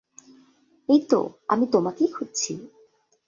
[0.89, 1.19] এইতো,
[1.47, 2.53] আমি তোমাকেই খুঁজছি।